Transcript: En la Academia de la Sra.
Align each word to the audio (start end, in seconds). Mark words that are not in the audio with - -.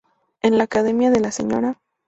En 0.41 0.57
la 0.57 0.63
Academia 0.63 1.11
de 1.11 1.19
la 1.19 1.31
Sra. 1.31 1.77